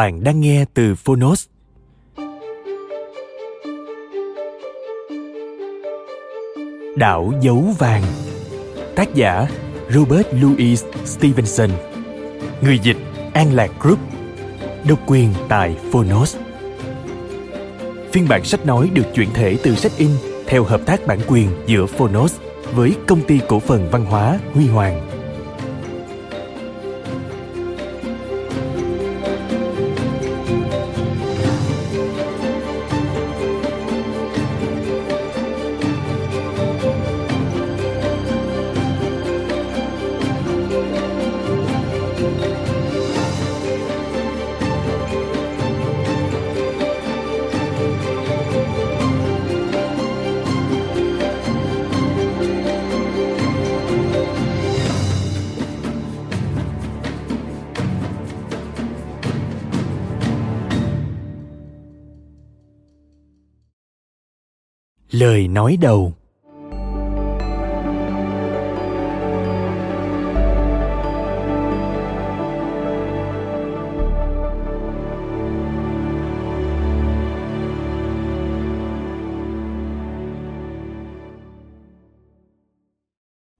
[0.00, 1.46] Bạn đang nghe từ Phonos.
[6.96, 8.02] Đảo dấu vàng
[8.94, 9.46] Tác giả
[9.90, 11.70] Robert Louis Stevenson
[12.62, 12.96] Người dịch
[13.32, 13.98] An Lạc Group
[14.88, 16.36] Độc quyền tại Phonos
[18.12, 20.10] Phiên bản sách nói được chuyển thể từ sách in
[20.46, 22.34] theo hợp tác bản quyền giữa Phonos
[22.74, 25.09] với công ty cổ phần văn hóa Huy Hoàng.
[65.10, 66.12] Lời nói đầu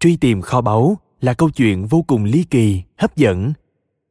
[0.00, 3.52] Truy tìm kho báu là câu chuyện vô cùng ly kỳ, hấp dẫn.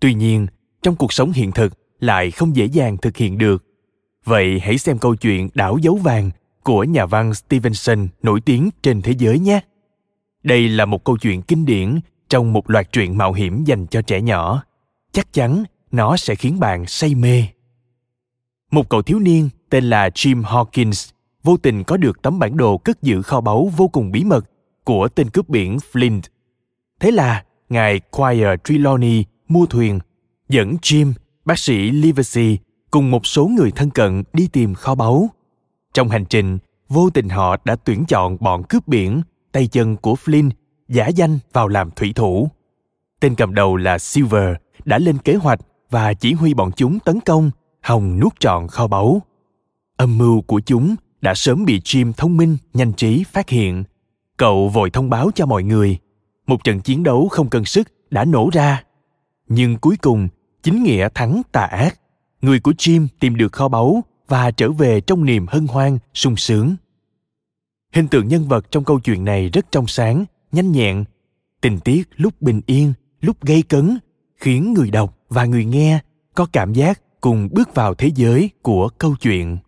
[0.00, 0.46] Tuy nhiên,
[0.82, 3.64] trong cuộc sống hiện thực lại không dễ dàng thực hiện được.
[4.24, 6.30] Vậy hãy xem câu chuyện đảo dấu vàng
[6.64, 9.60] của nhà văn Stevenson nổi tiếng trên thế giới nhé.
[10.42, 14.02] Đây là một câu chuyện kinh điển trong một loạt truyện mạo hiểm dành cho
[14.02, 14.64] trẻ nhỏ.
[15.12, 17.44] Chắc chắn nó sẽ khiến bạn say mê.
[18.70, 21.10] Một cậu thiếu niên tên là Jim Hawkins
[21.42, 24.44] vô tình có được tấm bản đồ cất giữ kho báu vô cùng bí mật
[24.84, 26.20] của tên cướp biển Flint.
[27.00, 29.98] Thế là ngài Quire Trelawney mua thuyền,
[30.48, 31.12] dẫn Jim,
[31.44, 32.58] bác sĩ Livesey
[32.90, 35.28] cùng một số người thân cận đi tìm kho báu.
[35.94, 39.22] Trong hành trình, vô tình họ đã tuyển chọn bọn cướp biển,
[39.52, 40.50] tay chân của Flynn,
[40.88, 42.48] giả danh vào làm thủy thủ.
[43.20, 45.60] Tên cầm đầu là Silver đã lên kế hoạch
[45.90, 47.50] và chỉ huy bọn chúng tấn công,
[47.82, 49.22] hòng nuốt trọn kho báu.
[49.96, 53.84] Âm mưu của chúng đã sớm bị Jim thông minh, nhanh trí phát hiện.
[54.36, 55.98] Cậu vội thông báo cho mọi người.
[56.46, 58.84] Một trận chiến đấu không cân sức đã nổ ra.
[59.48, 60.28] Nhưng cuối cùng,
[60.62, 61.98] chính nghĩa thắng tà ác.
[62.42, 64.02] Người của Jim tìm được kho báu
[64.34, 66.76] và trở về trong niềm hân hoan, sung sướng.
[67.92, 71.04] Hình tượng nhân vật trong câu chuyện này rất trong sáng, nhanh nhẹn.
[71.60, 73.98] Tình tiết lúc bình yên, lúc gây cấn,
[74.36, 75.98] khiến người đọc và người nghe
[76.34, 79.58] có cảm giác cùng bước vào thế giới của câu chuyện.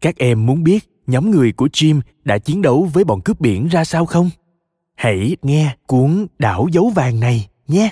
[0.00, 3.68] Các em muốn biết nhóm người của Jim đã chiến đấu với bọn cướp biển
[3.68, 4.30] ra sao không?
[4.94, 7.90] Hãy nghe cuốn Đảo dấu vàng này nhé.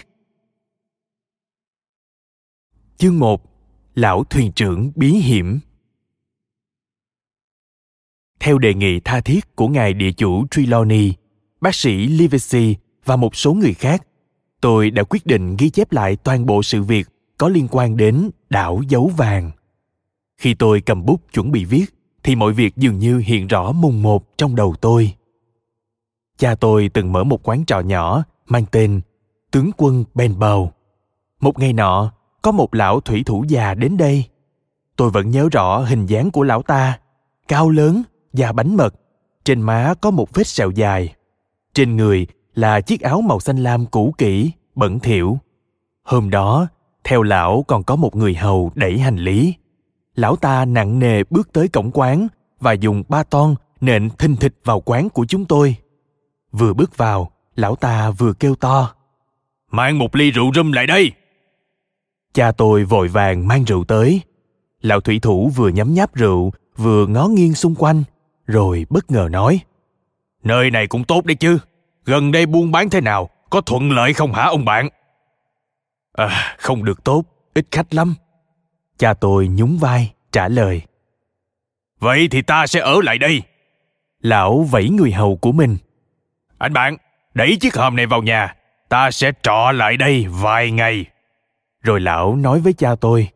[2.97, 3.42] Chương 1
[3.95, 5.60] Lão thuyền trưởng bí hiểm
[8.47, 11.13] theo đề nghị tha thiết của ngài địa chủ Trelawney,
[11.60, 14.07] bác sĩ Livesey và một số người khác,
[14.60, 17.09] tôi đã quyết định ghi chép lại toàn bộ sự việc
[17.39, 19.51] có liên quan đến đảo dấu vàng.
[20.39, 21.84] Khi tôi cầm bút chuẩn bị viết,
[22.22, 25.13] thì mọi việc dường như hiện rõ mùng một trong đầu tôi.
[26.39, 29.01] Cha tôi từng mở một quán trọ nhỏ mang tên
[29.51, 30.69] Tướng quân Benbow.
[31.41, 32.13] Một ngày nọ,
[32.43, 34.25] có một lão thủy thủ già đến đây.
[34.97, 36.98] Tôi vẫn nhớ rõ hình dáng của lão ta,
[37.48, 38.03] cao lớn,
[38.36, 38.94] da bánh mật,
[39.44, 41.15] trên má có một vết sẹo dài.
[41.74, 45.38] Trên người là chiếc áo màu xanh lam cũ kỹ, bẩn thỉu.
[46.03, 46.68] Hôm đó,
[47.04, 49.54] theo lão còn có một người hầu đẩy hành lý.
[50.15, 52.28] Lão ta nặng nề bước tới cổng quán
[52.60, 55.77] và dùng ba ton nện thình thịch vào quán của chúng tôi.
[56.53, 58.94] vừa bước vào lão ta vừa kêu to
[59.71, 61.12] mang một ly rượu rum lại đây
[62.34, 64.21] cha tôi vội vàng mang rượu tới
[64.80, 68.03] lão thủy thủ vừa nhấm nháp rượu vừa ngó nghiêng xung quanh
[68.47, 69.60] rồi bất ngờ nói
[70.47, 71.59] nơi này cũng tốt đấy chứ.
[72.04, 74.89] Gần đây buôn bán thế nào có thuận lợi không hả ông bạn?
[76.13, 78.15] À không được tốt ít khách lắm.
[78.98, 80.83] Cha tôi nhún vai trả lời
[81.98, 83.43] vậy thì ta sẽ ở lại đây.
[84.21, 85.77] Lão vẫy người hầu của mình
[86.59, 86.97] anh bạn
[87.34, 88.54] đẩy chiếc hòm này vào nhà
[88.89, 91.04] ta sẽ trọ lại đây vài ngày.
[91.83, 93.28] Rồi lão nói với cha tôi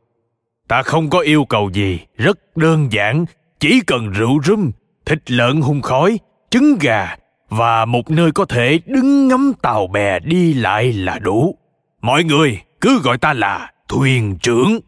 [0.68, 3.24] ta không có yêu cầu gì rất đơn giản
[3.60, 4.70] chỉ cần rượu rum
[5.10, 6.18] thịt lợn hun khói,
[6.50, 7.16] trứng gà
[7.48, 11.54] và một nơi có thể đứng ngắm tàu bè đi lại là đủ.
[12.00, 14.80] Mọi người, cứ gọi ta là thuyền trưởng.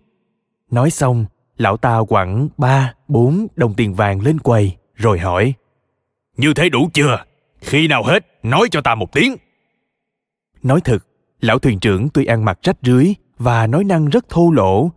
[0.71, 1.25] Nói xong,
[1.57, 5.55] lão ta quẳng ba, bốn đồng tiền vàng lên quầy, rồi hỏi,
[6.37, 7.25] như thế đủ chưa?
[7.61, 9.37] Khi nào hết, nói cho ta một tiếng.
[10.63, 10.99] Nói thật,
[11.41, 14.91] lão thuyền trưởng tuy ăn mặc rách rưới và nói năng rất thô lỗ,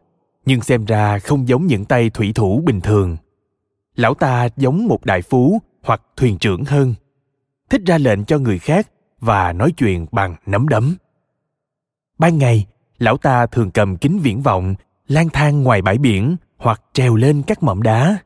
[0.45, 3.18] nhưng xem ra không giống những tay thủy thủ bình thường
[3.95, 6.94] lão ta giống một đại phú hoặc thuyền trưởng hơn.
[7.69, 8.89] Thích ra lệnh cho người khác
[9.19, 10.95] và nói chuyện bằng nắm đấm.
[12.18, 12.65] Ban ngày,
[12.97, 14.75] lão ta thường cầm kính viễn vọng,
[15.07, 18.18] lang thang ngoài bãi biển hoặc trèo lên các mỏm đá.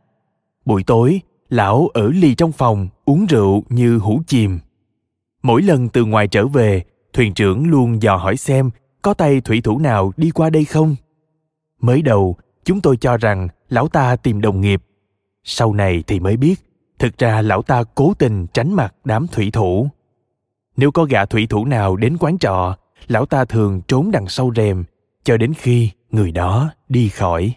[0.66, 4.60] Buổi tối, lão ở lì trong phòng uống rượu như hũ chìm.
[5.44, 6.84] Mỗi lần từ ngoài trở về,
[7.14, 8.70] thuyền trưởng luôn dò hỏi xem
[9.02, 10.96] có tay thủy thủ nào đi qua đây không.
[11.82, 14.82] Mới đầu, chúng tôi cho rằng lão ta tìm đồng nghiệp
[15.44, 16.56] sau này thì mới biết
[17.00, 19.90] thực ra lão ta cố tình tránh mặt đám thủy thủ
[20.78, 22.78] nếu có gã thủy thủ nào đến quán trọ
[23.08, 24.84] lão ta thường trốn đằng sau rèm
[25.24, 27.54] cho đến khi người đó đi khỏi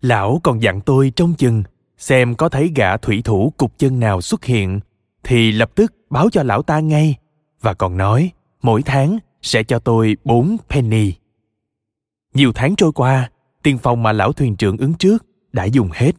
[0.00, 1.62] lão còn dặn tôi trông chừng
[1.98, 4.80] xem có thấy gã thủy thủ cục chân nào xuất hiện
[5.24, 7.14] thì lập tức báo cho lão ta ngay
[7.60, 8.30] và còn nói
[8.62, 11.12] mỗi tháng sẽ cho tôi bốn penny.
[12.34, 13.30] Nhiều tháng trôi qua,
[13.62, 16.12] tiền phòng mà lão thuyền trưởng ứng trước đã dùng hết.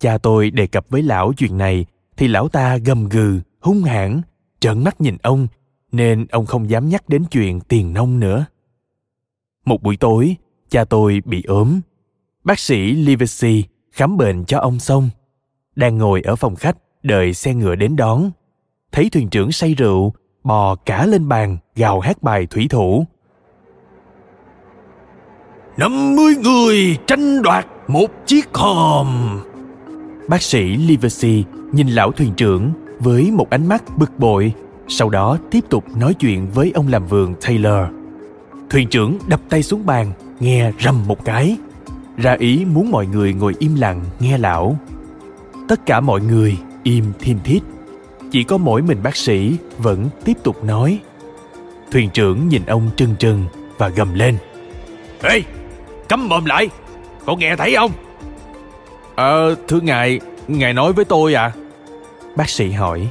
[0.00, 1.86] Cha tôi đề cập với lão chuyện này
[2.16, 4.20] thì lão ta gầm gừ, hung hãn,
[4.60, 5.46] trợn mắt nhìn ông
[5.92, 8.46] nên ông không dám nhắc đến chuyện tiền nông nữa.
[9.64, 10.36] Một buổi tối,
[10.68, 11.80] cha tôi bị ốm.
[12.44, 15.10] Bác sĩ Livesey khám bệnh cho ông xong.
[15.76, 18.30] Đang ngồi ở phòng khách đợi xe ngựa đến đón.
[18.92, 20.12] Thấy thuyền trưởng say rượu,
[20.44, 23.06] bò cả lên bàn gào hát bài thủy thủ.
[25.76, 29.40] 50 người tranh đoạt một chiếc hòm.
[30.30, 34.52] Bác sĩ Livesey nhìn lão thuyền trưởng với một ánh mắt bực bội,
[34.88, 37.86] sau đó tiếp tục nói chuyện với ông làm vườn Taylor.
[38.70, 41.56] Thuyền trưởng đập tay xuống bàn, nghe rầm một cái,
[42.16, 44.78] ra ý muốn mọi người ngồi im lặng nghe lão.
[45.68, 47.62] Tất cả mọi người im thiên thít.
[48.30, 51.00] Chỉ có mỗi mình bác sĩ vẫn tiếp tục nói.
[51.92, 53.44] Thuyền trưởng nhìn ông trừng trừng
[53.78, 54.36] và gầm lên.
[55.22, 55.42] Ê,
[56.08, 56.68] cấm mồm lại,
[57.26, 57.92] có nghe thấy không?
[59.20, 61.52] Ờ, thưa ngài, ngài nói với tôi à?
[62.36, 63.08] Bác sĩ hỏi.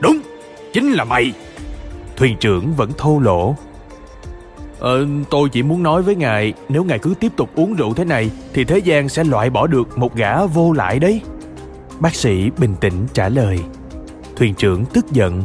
[0.00, 0.18] Đúng,
[0.72, 1.32] chính là mày.
[2.16, 3.56] Thuyền trưởng vẫn thô lỗ.
[4.78, 8.04] Ờ, tôi chỉ muốn nói với ngài, nếu ngài cứ tiếp tục uống rượu thế
[8.04, 11.20] này, thì thế gian sẽ loại bỏ được một gã vô lại đấy.
[12.00, 13.58] Bác sĩ bình tĩnh trả lời.
[14.36, 15.42] Thuyền trưởng tức giận.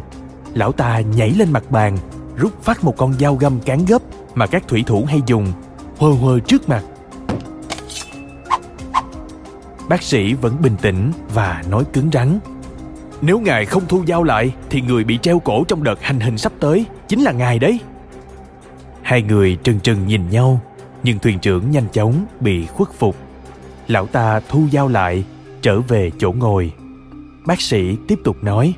[0.54, 1.98] Lão ta nhảy lên mặt bàn,
[2.36, 4.02] rút phát một con dao găm cán gấp
[4.36, 5.48] mà các thủy thủ hay dùng,
[6.00, 6.84] hơ hơ trước mặt
[9.90, 12.40] bác sĩ vẫn bình tĩnh và nói cứng rắn.
[13.22, 16.38] Nếu ngài không thu giao lại, thì người bị treo cổ trong đợt hành hình
[16.38, 17.80] sắp tới chính là ngài đấy.
[19.02, 20.60] Hai người trừng trừng nhìn nhau,
[21.04, 23.16] nhưng thuyền trưởng nhanh chóng bị khuất phục.
[23.88, 25.24] Lão ta thu giao lại,
[25.62, 26.72] trở về chỗ ngồi.
[27.46, 28.74] Bác sĩ tiếp tục nói,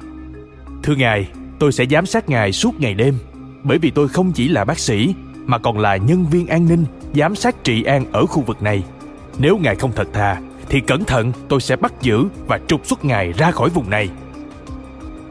[0.84, 3.18] thưa ngài, tôi sẽ giám sát ngài suốt ngày đêm,
[3.64, 6.86] bởi vì tôi không chỉ là bác sĩ, mà còn là nhân viên an ninh,
[7.16, 8.84] giám sát trị an ở khu vực này.
[9.38, 13.06] Nếu ngài không thật thà thì cẩn thận, tôi sẽ bắt giữ và trục xuất
[13.06, 14.10] ngài ra khỏi vùng này.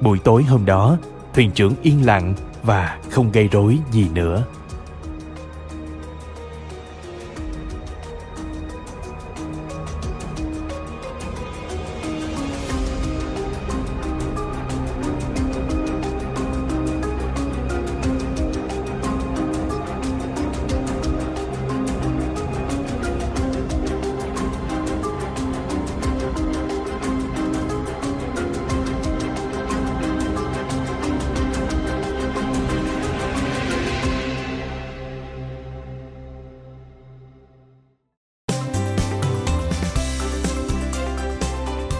[0.00, 0.96] Buổi tối hôm đó,
[1.34, 4.44] thuyền trưởng yên lặng và không gây rối gì nữa.